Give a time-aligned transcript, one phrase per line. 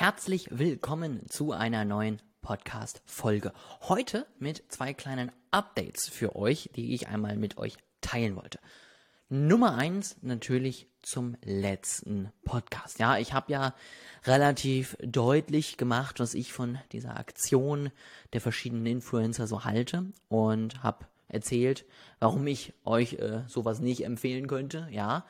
[0.00, 3.52] Herzlich willkommen zu einer neuen Podcast-Folge.
[3.82, 8.60] Heute mit zwei kleinen Updates für euch, die ich einmal mit euch teilen wollte.
[9.28, 12.98] Nummer eins natürlich zum letzten Podcast.
[12.98, 13.74] Ja, ich habe ja
[14.24, 17.90] relativ deutlich gemacht, was ich von dieser Aktion
[18.32, 21.84] der verschiedenen Influencer so halte und habe erzählt,
[22.20, 24.88] warum ich euch äh, sowas nicht empfehlen könnte.
[24.90, 25.26] Ja,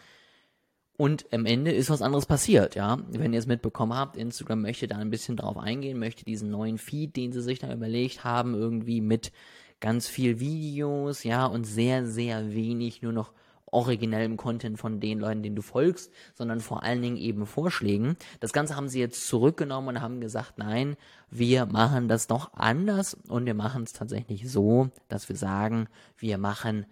[1.00, 2.98] und am Ende ist was anderes passiert, ja.
[3.08, 6.76] Wenn ihr es mitbekommen habt, Instagram möchte da ein bisschen drauf eingehen, möchte diesen neuen
[6.76, 9.32] Feed, den sie sich da überlegt haben, irgendwie mit
[9.80, 13.32] ganz viel Videos, ja, und sehr, sehr wenig nur noch
[13.64, 18.16] originellem Content von den Leuten, denen du folgst, sondern vor allen Dingen eben Vorschlägen.
[18.40, 20.96] Das Ganze haben sie jetzt zurückgenommen und haben gesagt, nein,
[21.30, 26.36] wir machen das doch anders und wir machen es tatsächlich so, dass wir sagen, wir
[26.36, 26.84] machen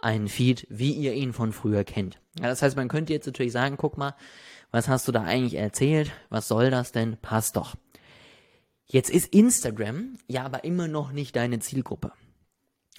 [0.00, 2.20] einen Feed, wie ihr ihn von früher kennt.
[2.38, 4.14] Ja, das heißt, man könnte jetzt natürlich sagen, guck mal,
[4.70, 6.12] was hast du da eigentlich erzählt?
[6.28, 7.16] Was soll das denn?
[7.16, 7.76] Passt doch.
[8.86, 12.12] Jetzt ist Instagram ja aber immer noch nicht deine Zielgruppe.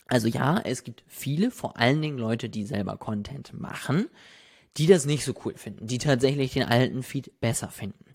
[0.08, 4.08] Also ja, es gibt viele, vor allen Dingen Leute, die selber Content machen,
[4.78, 8.06] die das nicht so cool finden, die tatsächlich den alten Feed besser finden.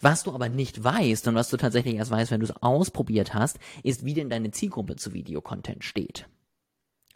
[0.00, 3.34] Was du aber nicht weißt und was du tatsächlich erst weißt, wenn du es ausprobiert
[3.34, 6.28] hast, ist, wie denn deine Zielgruppe zu Videocontent steht.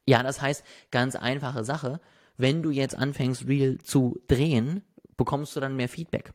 [0.07, 2.01] Ja, das heißt, ganz einfache Sache,
[2.37, 4.83] wenn du jetzt anfängst, Reel zu drehen,
[5.17, 6.33] bekommst du dann mehr Feedback.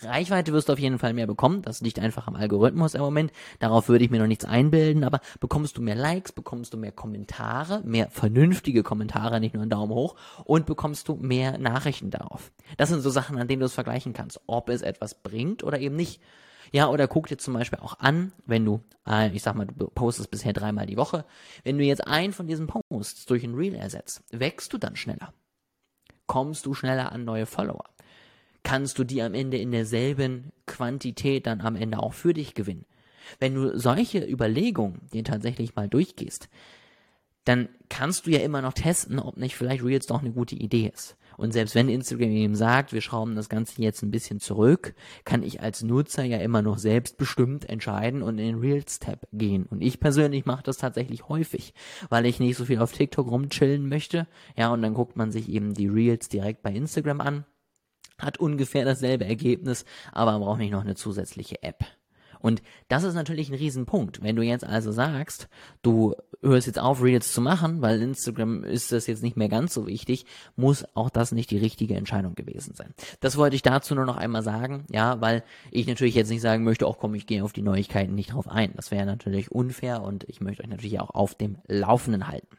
[0.00, 1.62] Reichweite wirst du auf jeden Fall mehr bekommen.
[1.62, 3.32] Das liegt einfach am Algorithmus im Moment.
[3.60, 5.04] Darauf würde ich mir noch nichts einbilden.
[5.04, 9.70] Aber bekommst du mehr Likes, bekommst du mehr Kommentare, mehr vernünftige Kommentare, nicht nur einen
[9.70, 12.52] Daumen hoch, und bekommst du mehr Nachrichten darauf.
[12.76, 15.78] Das sind so Sachen, an denen du es vergleichen kannst, ob es etwas bringt oder
[15.78, 16.20] eben nicht.
[16.72, 19.88] Ja, oder guck dir zum Beispiel auch an, wenn du, äh, ich sag mal, du
[19.88, 21.24] postest bisher dreimal die Woche,
[21.64, 25.32] wenn du jetzt einen von diesen Posts durch ein Reel ersetzt, wächst du dann schneller?
[26.26, 27.84] Kommst du schneller an neue Follower?
[28.62, 32.84] Kannst du die am Ende in derselben Quantität dann am Ende auch für dich gewinnen?
[33.38, 36.48] Wenn du solche Überlegungen dir tatsächlich mal durchgehst,
[37.44, 40.90] dann kannst du ja immer noch testen, ob nicht vielleicht Reels doch eine gute Idee
[40.92, 41.16] ist.
[41.36, 45.42] Und selbst wenn Instagram eben sagt, wir schrauben das Ganze jetzt ein bisschen zurück, kann
[45.42, 49.66] ich als Nutzer ja immer noch selbstbestimmt entscheiden und in den Reels-Tab gehen.
[49.66, 51.74] Und ich persönlich mache das tatsächlich häufig,
[52.08, 54.26] weil ich nicht so viel auf TikTok rumchillen möchte.
[54.56, 57.44] Ja, und dann guckt man sich eben die Reels direkt bei Instagram an.
[58.18, 61.84] Hat ungefähr dasselbe Ergebnis, aber braucht nicht noch eine zusätzliche App.
[62.46, 64.22] Und das ist natürlich ein Riesenpunkt.
[64.22, 65.48] Wenn du jetzt also sagst,
[65.82, 69.74] du hörst jetzt auf, Reels zu machen, weil Instagram ist das jetzt nicht mehr ganz
[69.74, 72.94] so wichtig, muss auch das nicht die richtige Entscheidung gewesen sein.
[73.18, 75.42] Das wollte ich dazu nur noch einmal sagen, ja, weil
[75.72, 78.46] ich natürlich jetzt nicht sagen möchte, auch komm, ich gehe auf die Neuigkeiten nicht drauf
[78.46, 78.72] ein.
[78.76, 82.58] Das wäre natürlich unfair und ich möchte euch natürlich auch auf dem Laufenden halten.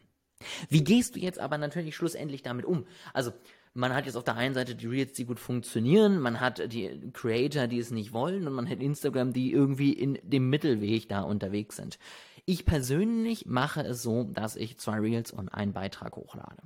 [0.68, 2.86] Wie gehst du jetzt aber natürlich schlussendlich damit um?
[3.14, 3.32] Also,
[3.78, 7.12] man hat jetzt auf der einen Seite die Reels, die gut funktionieren, man hat die
[7.14, 11.22] Creator, die es nicht wollen und man hat Instagram, die irgendwie in dem Mittelweg da
[11.22, 12.00] unterwegs sind.
[12.46, 16.64] Ich persönlich mache es so, dass ich zwei Reels und einen Beitrag hochlade.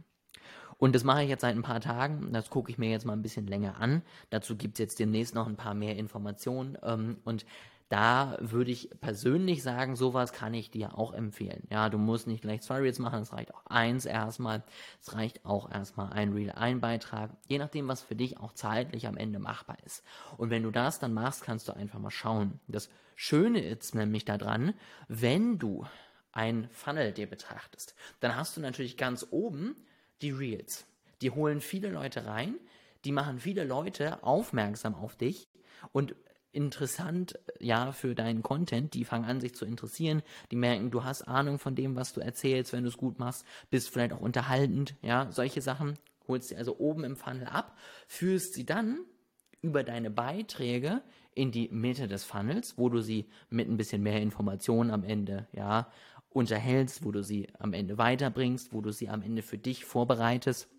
[0.78, 2.32] Und das mache ich jetzt seit ein paar Tagen.
[2.32, 4.02] Das gucke ich mir jetzt mal ein bisschen länger an.
[4.30, 6.78] Dazu gibt es jetzt demnächst noch ein paar mehr Informationen.
[6.82, 7.46] Ähm, und
[7.92, 11.68] da würde ich persönlich sagen, sowas kann ich dir auch empfehlen.
[11.70, 14.64] Ja, du musst nicht gleich zwei Reels machen, es reicht auch eins erstmal.
[15.02, 19.08] Es reicht auch erstmal ein Reel, ein Beitrag, je nachdem, was für dich auch zeitlich
[19.08, 20.06] am Ende machbar ist.
[20.38, 22.62] Und wenn du das dann machst, kannst du einfach mal schauen.
[22.70, 24.74] Das Schöne ist nämlich daran,
[25.10, 25.86] wenn du
[26.32, 29.76] ein Funnel dir betrachtest, dann hast du natürlich ganz oben
[30.22, 30.86] die Reels.
[31.22, 32.56] Die holen viele Leute rein,
[33.04, 35.50] die machen viele Leute aufmerksam auf dich
[35.92, 36.16] und
[36.52, 38.94] interessant, ja, für deinen Content.
[38.94, 40.22] Die fangen an, sich zu interessieren.
[40.52, 43.46] Die merken, du hast Ahnung von dem, was du erzählst, wenn du es gut machst.
[43.70, 45.98] Bist vielleicht auch unterhaltend, ja, solche Sachen.
[46.28, 49.00] Holst sie also oben im Funnel ab, führst sie dann
[49.62, 51.02] über deine Beiträge
[51.34, 55.48] in die Mitte des Funnels, wo du sie mit ein bisschen mehr Informationen am Ende,
[55.54, 55.92] ja,
[56.30, 60.70] unterhältst, wo du sie am Ende weiterbringst, wo du sie am Ende für dich vorbereitest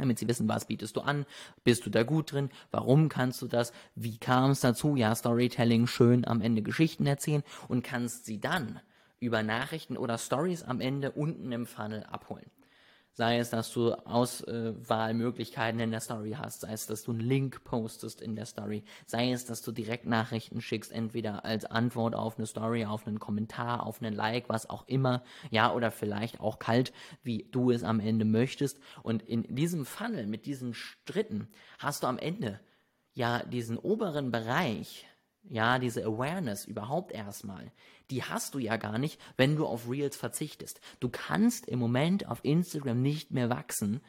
[0.00, 1.26] damit sie wissen, was bietest du an,
[1.64, 5.86] bist du da gut drin, warum kannst du das, wie kam es dazu, ja, Storytelling,
[5.86, 8.80] schön am Ende Geschichten erzählen und kannst sie dann
[9.20, 12.50] über Nachrichten oder Stories am Ende unten im Funnel abholen.
[13.12, 17.64] Sei es, dass du Auswahlmöglichkeiten in der Story hast, sei es, dass du einen Link
[17.64, 22.38] postest in der Story, sei es, dass du direkt Nachrichten schickst, entweder als Antwort auf
[22.38, 26.60] eine Story, auf einen Kommentar, auf einen Like, was auch immer, ja, oder vielleicht auch
[26.60, 26.92] kalt,
[27.22, 28.78] wie du es am Ende möchtest.
[29.02, 31.48] Und in diesem Funnel, mit diesen Stritten,
[31.78, 32.60] hast du am Ende
[33.12, 35.06] ja diesen oberen Bereich,
[35.42, 37.72] ja, diese Awareness überhaupt erstmal,
[38.10, 40.80] die hast du ja gar nicht, wenn du auf Reels verzichtest.
[41.00, 44.00] Du kannst im Moment auf Instagram nicht mehr wachsen,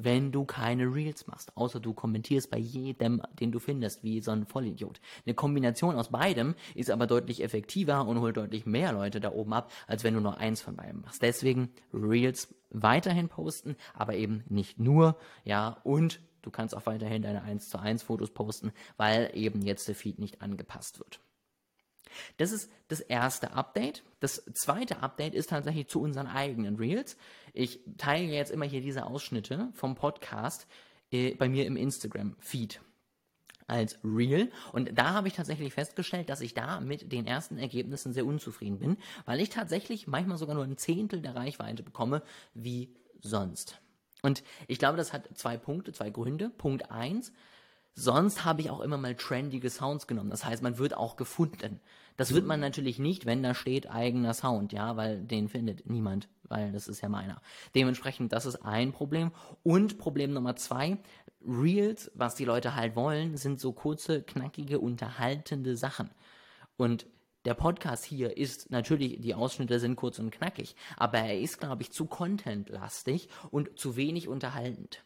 [0.00, 4.30] wenn du keine Reels machst, außer du kommentierst bei jedem, den du findest, wie so
[4.30, 5.00] ein Vollidiot.
[5.26, 9.52] Eine Kombination aus beidem ist aber deutlich effektiver und holt deutlich mehr Leute da oben
[9.52, 11.20] ab, als wenn du nur eins von beiden machst.
[11.22, 17.42] Deswegen Reels weiterhin posten, aber eben nicht nur, ja, und du kannst auch weiterhin deine
[17.42, 21.20] 1 zu 1 Fotos posten, weil eben jetzt der Feed nicht angepasst wird.
[22.36, 24.02] Das ist das erste Update.
[24.20, 27.16] Das zweite Update ist tatsächlich zu unseren eigenen Reels.
[27.52, 30.66] Ich teile jetzt immer hier diese Ausschnitte vom Podcast
[31.10, 32.80] äh, bei mir im Instagram-Feed
[33.68, 34.50] als Reel.
[34.72, 38.78] Und da habe ich tatsächlich festgestellt, dass ich da mit den ersten Ergebnissen sehr unzufrieden
[38.78, 42.22] bin, weil ich tatsächlich manchmal sogar nur ein Zehntel der Reichweite bekomme
[42.54, 43.80] wie sonst.
[44.22, 46.50] Und ich glaube, das hat zwei Punkte, zwei Gründe.
[46.50, 47.32] Punkt eins,
[47.94, 50.30] Sonst habe ich auch immer mal trendige Sounds genommen.
[50.30, 51.80] Das heißt, man wird auch gefunden.
[52.16, 56.28] Das wird man natürlich nicht, wenn da steht eigener Sound, ja, weil den findet niemand,
[56.44, 57.40] weil das ist ja meiner.
[57.76, 59.30] Dementsprechend, das ist ein Problem.
[59.62, 60.98] Und Problem Nummer zwei,
[61.46, 66.10] Reels, was die Leute halt wollen, sind so kurze, knackige, unterhaltende Sachen.
[66.76, 67.06] Und
[67.44, 71.82] der Podcast hier ist natürlich, die Ausschnitte sind kurz und knackig, aber er ist, glaube
[71.82, 75.04] ich, zu contentlastig und zu wenig unterhaltend.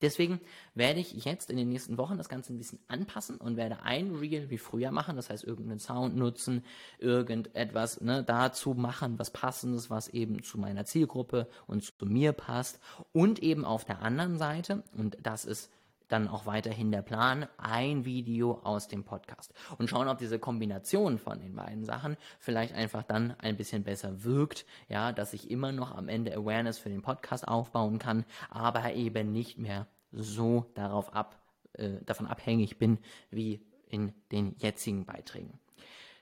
[0.00, 0.40] Deswegen
[0.74, 4.14] werde ich jetzt in den nächsten Wochen das Ganze ein bisschen anpassen und werde ein
[4.14, 6.64] Reel wie früher machen, das heißt irgendeinen Sound nutzen,
[6.98, 12.80] irgendetwas ne, dazu machen, was passendes, was eben zu meiner Zielgruppe und zu mir passt.
[13.12, 15.70] Und eben auf der anderen Seite, und das ist
[16.08, 19.52] dann auch weiterhin der Plan, ein Video aus dem Podcast.
[19.78, 24.24] Und schauen, ob diese Kombination von den beiden Sachen vielleicht einfach dann ein bisschen besser
[24.24, 28.94] wirkt, ja, dass ich immer noch am Ende Awareness für den Podcast aufbauen kann, aber
[28.94, 31.40] eben nicht mehr so darauf ab,
[31.74, 32.98] äh, davon abhängig bin,
[33.30, 35.58] wie in den jetzigen Beiträgen.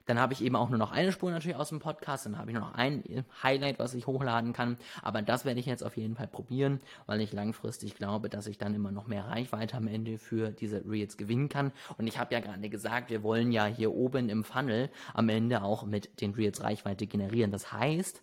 [0.06, 2.50] Dann habe ich eben auch nur noch eine Spur natürlich aus dem Podcast, dann habe
[2.50, 3.02] ich nur noch ein
[3.42, 4.78] Highlight, was ich hochladen kann.
[5.02, 8.56] Aber das werde ich jetzt auf jeden Fall probieren, weil ich langfristig glaube, dass ich
[8.56, 11.72] dann immer noch mehr Reichweite am Ende für diese Reels gewinnen kann.
[11.98, 15.62] Und ich habe ja gerade gesagt, wir wollen ja hier oben im Funnel am Ende
[15.62, 17.50] auch mit den Reels Reichweite generieren.
[17.50, 18.22] Das heißt,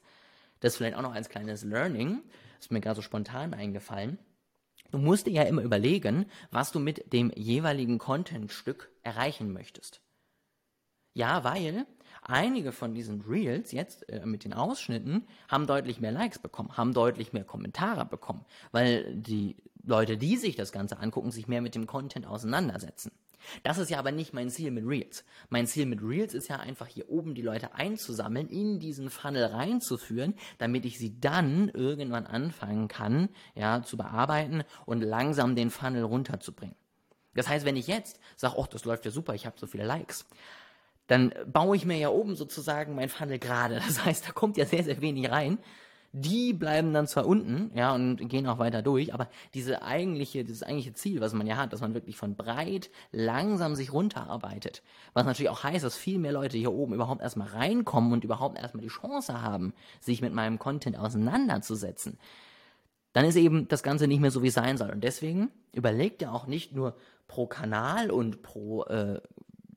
[0.62, 2.22] das ist vielleicht auch noch als kleines Learning,
[2.60, 4.18] ist mir gerade so spontan eingefallen.
[4.92, 10.03] Du musst dir ja immer überlegen, was du mit dem jeweiligen Contentstück erreichen möchtest.
[11.14, 11.86] Ja, weil
[12.24, 16.94] einige von diesen Reels jetzt äh, mit den Ausschnitten haben deutlich mehr Likes bekommen, haben
[16.94, 21.76] deutlich mehr Kommentare bekommen, weil die Leute, die sich das Ganze angucken, sich mehr mit
[21.76, 23.12] dem Content auseinandersetzen.
[23.64, 25.26] Das ist ja aber nicht mein Ziel mit Reels.
[25.50, 29.46] Mein Ziel mit Reels ist ja einfach hier oben die Leute einzusammeln, in diesen Funnel
[29.46, 36.04] reinzuführen, damit ich sie dann irgendwann anfangen kann, ja, zu bearbeiten und langsam den Funnel
[36.04, 36.76] runterzubringen.
[37.36, 39.86] Das heißt, wenn ich jetzt sage, oh, das läuft ja super, ich habe so viele
[39.86, 40.26] Likes,
[41.08, 43.76] dann baue ich mir ja oben sozusagen mein Funnel gerade.
[43.88, 45.58] Das heißt, da kommt ja sehr, sehr wenig rein.
[46.16, 50.62] Die bleiben dann zwar unten, ja, und gehen auch weiter durch, aber diese eigentliche, dieses
[50.62, 54.84] eigentliche Ziel, was man ja hat, dass man wirklich von breit langsam sich runterarbeitet,
[55.14, 58.60] was natürlich auch heißt, dass viel mehr Leute hier oben überhaupt erstmal reinkommen und überhaupt
[58.60, 62.20] erstmal die Chance haben, sich mit meinem Content auseinanderzusetzen,
[63.14, 64.92] dann ist eben das Ganze nicht mehr so, wie es sein soll.
[64.92, 66.96] Und deswegen überlegt ihr auch nicht nur
[67.28, 69.20] pro Kanal und pro äh,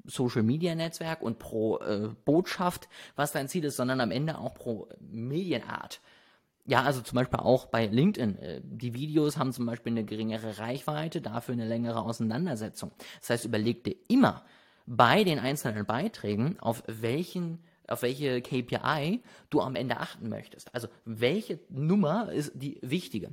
[0.06, 4.54] Social Media Netzwerk und pro äh, Botschaft, was dein Ziel ist, sondern am Ende auch
[4.54, 6.00] pro Medienart.
[6.68, 8.38] Ja, also zum Beispiel auch bei LinkedIn.
[8.38, 12.90] Äh, die Videos haben zum Beispiel eine geringere Reichweite, dafür eine längere Auseinandersetzung.
[13.20, 14.44] Das heißt, überleg dir immer
[14.86, 20.74] bei den einzelnen Beiträgen, auf welchen auf welche KPI du am Ende achten möchtest.
[20.74, 23.32] Also welche Nummer ist die wichtige.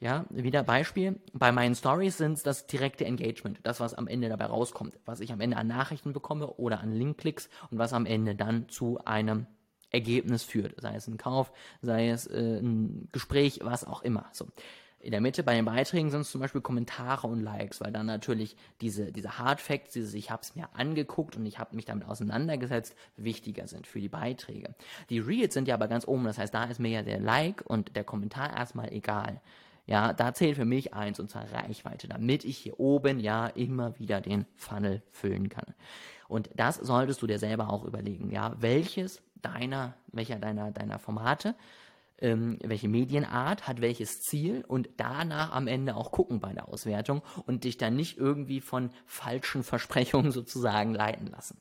[0.00, 1.20] Ja, wieder Beispiel.
[1.34, 5.20] Bei meinen Stories sind es das direkte Engagement, das, was am Ende dabei rauskommt, was
[5.20, 8.98] ich am Ende an Nachrichten bekomme oder an Linkklicks und was am Ende dann zu
[9.04, 9.46] einem
[9.90, 11.52] Ergebnis führt, sei es ein Kauf,
[11.82, 14.30] sei es äh, ein Gespräch, was auch immer.
[14.32, 14.46] So.
[15.00, 18.06] In der Mitte bei den Beiträgen sind es zum Beispiel Kommentare und Likes, weil dann
[18.06, 21.84] natürlich diese, diese Hard Facts, dieses ich habe es mir angeguckt und ich habe mich
[21.84, 24.74] damit auseinandergesetzt, wichtiger sind für die Beiträge.
[25.10, 27.62] Die Reels sind ja aber ganz oben, das heißt, da ist mir ja der Like
[27.66, 29.40] und der Kommentar erstmal egal.
[29.86, 33.98] Ja, da zählt für mich eins und zwar Reichweite, damit ich hier oben ja immer
[33.98, 35.74] wieder den Funnel füllen kann.
[36.28, 41.54] Und das solltest du dir selber auch überlegen, ja, welches deiner, welcher deiner, deiner Formate,
[42.20, 47.22] ähm, welche Medienart hat welches Ziel und danach am Ende auch gucken bei der Auswertung
[47.46, 51.58] und dich dann nicht irgendwie von falschen Versprechungen sozusagen leiten lassen.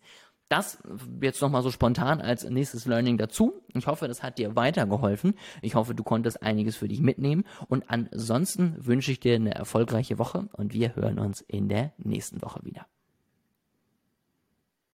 [0.49, 0.79] Das
[1.21, 3.61] jetzt nochmal so spontan als nächstes Learning dazu.
[3.75, 5.35] Ich hoffe, das hat dir weitergeholfen.
[5.61, 7.43] Ich hoffe, du konntest einiges für dich mitnehmen.
[7.67, 12.41] Und ansonsten wünsche ich dir eine erfolgreiche Woche und wir hören uns in der nächsten
[12.41, 12.87] Woche wieder.